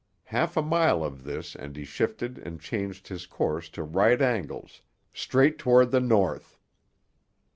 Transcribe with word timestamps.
Half 0.23 0.57
a 0.57 0.63
mile 0.63 1.03
of 1.03 1.25
this 1.25 1.53
and 1.55 1.75
he 1.77 1.85
shifted 1.85 2.39
and 2.39 2.59
changed 2.59 3.07
his 3.09 3.27
course 3.27 3.69
to 3.69 3.83
right 3.83 4.19
angles, 4.19 4.81
straight 5.13 5.59
toward 5.59 5.91
the 5.91 5.99
north. 5.99 6.57